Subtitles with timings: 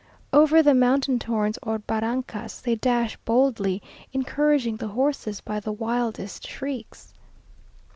[0.33, 6.47] Over the mountain torrents or barrancas, they dash boldly, encouraging the horses by the wildest
[6.47, 7.13] shrieks.